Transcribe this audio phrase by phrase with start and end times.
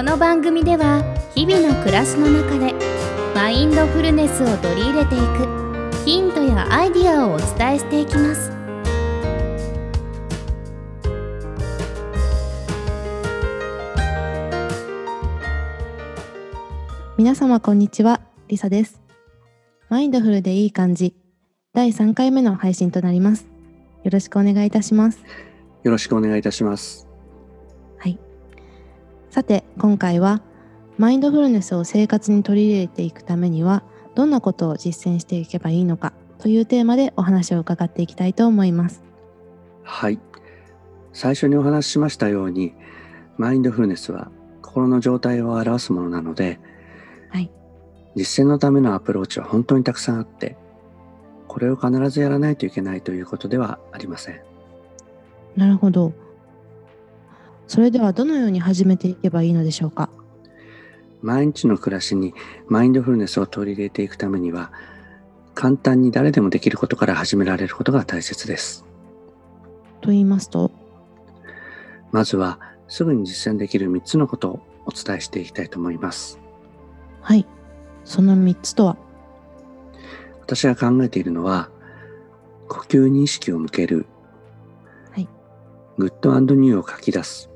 [0.00, 2.72] この番組では日々の暮らしの中で
[3.34, 8.50] マインドフルネスを取り入れていくヒントやアイディアをお伝えしていきます
[17.18, 19.02] 皆様こんにちは、リサです。
[19.90, 21.14] マインドフルでいい感じ、
[21.74, 23.46] 第3回目の配信となります。
[24.02, 25.22] よろしくお願いいたします。
[25.82, 27.09] よろしくお願いいたします。
[29.30, 29.34] はい。
[29.34, 30.42] さて、今回は、
[30.98, 33.82] マインドフルネスを生活に取り入れていくためには、
[34.14, 39.02] どんなことを実践していけばいいのかというテーマでお話を伺っていきたいと思います。
[39.82, 40.18] はい。
[41.12, 42.74] 最初にお話ししましたように、
[43.38, 44.30] マインドフルネスは
[44.62, 46.60] 心の状態を表すものなので、
[47.30, 47.50] はい。
[48.16, 50.56] 実践のためのアプローチは本当にたくさんあって、
[51.46, 54.40] これを必ずやらないといけないということではありません。
[55.56, 56.12] なるほど。
[57.70, 60.10] それではどのように始めていけばいいのでしょうか？
[61.22, 62.34] 毎日の暮らしに
[62.66, 64.72] マインドフルネスを取り入れていくためには、
[65.54, 68.84] 簡単に誰でもできることから始められることが大切です。
[70.00, 70.72] と言いますと、
[72.10, 76.40] まずは、すぐに実践できる3つのことをお伝えしていきたいと思います。
[77.20, 77.46] はい。
[78.04, 78.96] その3つとは、
[80.40, 81.70] 私が考えているのは、
[82.68, 84.06] 呼吸に意識を向ける、
[85.12, 85.28] はい。
[85.98, 87.48] グッドニューを書き出す、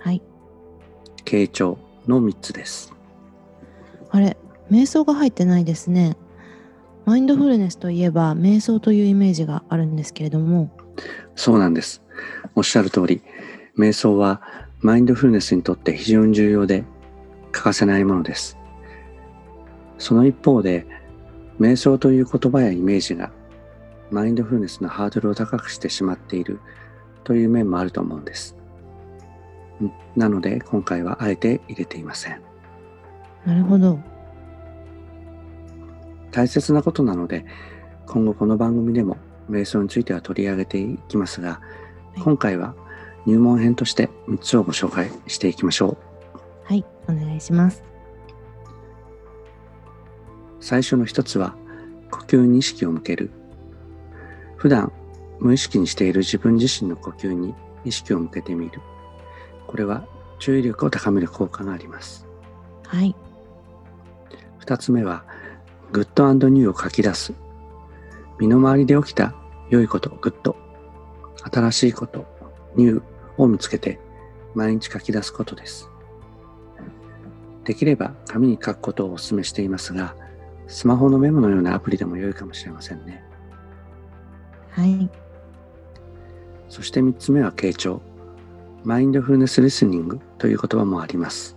[0.00, 0.22] はい。
[1.24, 2.92] 傾聴の3つです。
[4.10, 4.36] あれ、
[4.70, 6.16] 瞑想が入ってないですね。
[7.04, 10.70] マインドフルネスといえば瞑想というイメージがあるんですけれども、
[11.34, 12.02] そうなんです。
[12.54, 13.22] おっしゃる通り、
[13.78, 14.42] 瞑想は
[14.80, 16.84] マインドフルネスにとって非常に重要で
[17.52, 18.56] 欠かせないものです。
[19.98, 20.86] その一方で、
[21.58, 23.30] 瞑想という言葉やイメージが
[24.10, 26.58] マインドフルネスのハードルを高くしてしまっている
[27.22, 28.56] という面もあると思うんです。
[29.80, 32.40] うんなので今回はあえて入れていません。
[33.46, 33.98] なるほど。
[36.30, 37.44] 大切なことなので
[38.06, 39.16] 今後この番組でも
[39.48, 41.60] 瞑想については取り上げていきますが、
[42.16, 42.74] い今回は
[43.26, 45.96] 入門編として3つをご紹介していきましょう。
[46.64, 47.82] はい、お願いします。
[50.60, 51.56] 最初の1つは
[52.10, 53.30] 呼吸に意識を向ける。
[54.56, 54.92] 普段
[55.40, 57.54] 無意識にしている自分自身の呼吸に
[57.84, 58.80] 意識を向けてみる。
[59.70, 60.04] これは
[60.40, 62.26] 注意力を高める効果があります。
[62.88, 63.14] はい、
[64.58, 65.24] 2つ目は
[65.92, 67.34] グッドニューを書き出す。
[68.40, 69.32] 身の回りで起きた
[69.68, 70.56] 良いこと、グッド。
[71.52, 72.26] 新しいこと、
[72.74, 73.02] ニュー
[73.38, 74.00] を見つけて
[74.56, 75.88] 毎日書き出すことです。
[77.62, 80.16] できれば紙に書くことをお勧めしていますが、
[80.66, 83.22] スマホのメモのようなアプリでも良いかもしれませんね。
[84.72, 85.08] はい、
[86.68, 88.02] そして3つ目は傾聴。
[88.84, 91.56] マインドフルネスリスニングという言葉もあります。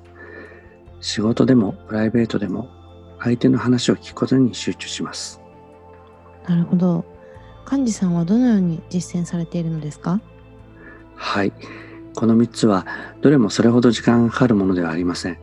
[1.00, 2.70] 仕事でもプライベートでも
[3.20, 5.42] 相手の話を聞くことに集中します。
[6.48, 7.06] なるほど。
[7.72, 10.20] 幹事さんはどのように実践されているのですか？
[11.16, 11.54] はい。
[12.16, 12.86] この3つは
[13.22, 15.38] どれもそれほど時間がかかるものではありません。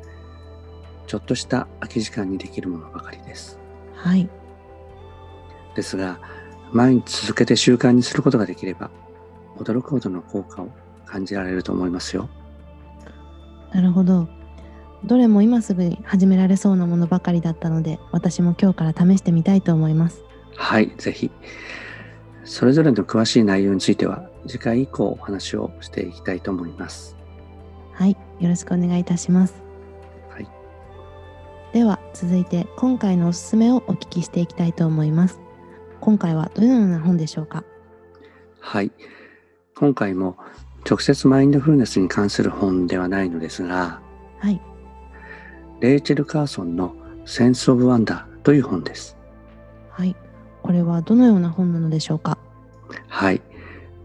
[1.06, 3.58] ちょっとした空き時間にできるものばかりです。
[3.94, 4.28] はい、
[5.74, 6.20] ですが、
[6.72, 8.90] 毎日続けて習慣にすることができれば、
[9.58, 10.68] 驚くほどの効果を
[11.10, 12.28] 感じられると思いますよ。
[13.72, 14.28] なるほど。
[15.04, 20.22] どれも今すぐに始められそうなものばかりだったので、私も今日から試してみたいと思います。
[20.56, 21.30] はい、ぜひ。
[22.44, 27.16] それぞれの詳しい内容については、次回以降お話をしていきたいと思います。
[27.92, 29.54] はい、よろしくお願いいたします。
[30.30, 30.48] はい。
[31.72, 35.40] では続いて今回のおすすめをお聞きしていきたいと思います。
[36.00, 37.64] 今回はどのような本でしょうか？
[38.58, 38.90] はい。
[39.76, 40.36] 今回も
[40.88, 44.00] 直接マインドフルネスに関する本ではないのですが、
[44.38, 44.60] はい、
[45.80, 46.94] レイチェル・カーソンの
[47.26, 49.16] センス・オブ・ワンダーという本です。
[49.90, 50.16] はい。
[50.62, 52.38] これはどのような本なのでしょうか？
[53.08, 53.40] はい。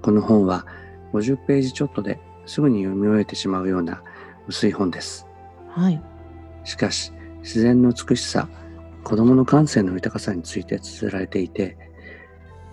[0.01, 0.66] この本は
[1.13, 4.04] 50ページちょっとですぐに読み終えてしまうような
[4.48, 5.25] 薄い本です。
[5.69, 6.01] はい、
[6.63, 8.48] しかし、自然の美しさ、
[9.04, 11.78] 子供の感性の豊かさについて綴られていて、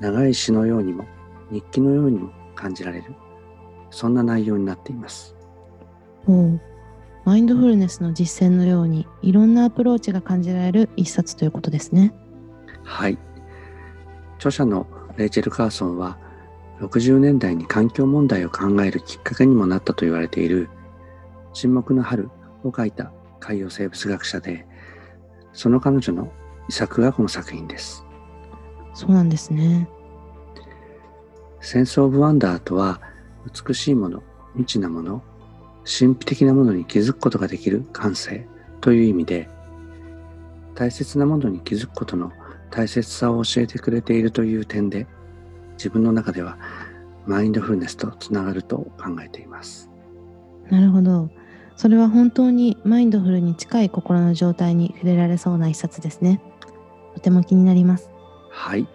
[0.00, 1.06] 長い詩のようにも
[1.50, 3.14] 日記のようにも感じられる、
[3.92, 5.36] そんな内容になっています。
[6.26, 6.60] おう
[7.24, 12.12] マインドフルネスの実践のようにいろんなアプローチが感じられる一冊ということですね。
[12.82, 13.18] はい。
[14.38, 16.18] 著者のレイチェル・カーソンは、
[16.80, 20.68] 60年代に環境問題を考えるきっかけにもなったと言われている、
[21.52, 22.28] 沈黙の春
[22.64, 24.66] を書いた海洋生物学者で、
[25.52, 26.32] その彼女の
[26.68, 28.04] 遺作がこの作品です。
[28.94, 29.88] そうなんですね。
[31.60, 33.00] センス・オブ・ワンダーとは、
[33.46, 34.22] 美しいもの、
[34.54, 35.22] 未知なもの、
[35.84, 38.46] 神秘的なものに気づくことができる感性
[38.80, 39.48] という意味で、
[40.74, 42.32] 大切なものに気づくことの
[42.70, 45.06] 大切さを教えてくれているという点で、
[45.74, 46.58] 自分の中では
[47.26, 49.90] マインドフルネスとつながると考えています。
[50.70, 51.30] なるほど。
[51.76, 56.40] それは本当にマインドフルに近い心の状態に触れられそうな一冊ですね。
[57.14, 58.10] とても気になります。
[58.50, 58.86] はい。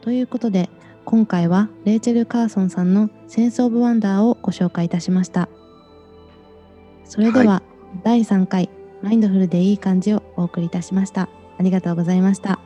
[0.00, 0.70] ということで、
[1.10, 5.48] 今回はレイチェル・カーソンさんのセンス・オブ・ワンダーをご紹介いたしました。
[7.06, 7.62] それでは、は
[8.04, 8.68] 第3回
[9.00, 11.30] マインドフルでいい感じをお送りいたしました。
[11.56, 12.60] ありがとうございました。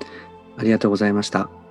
[0.56, 1.61] ありがとうございました。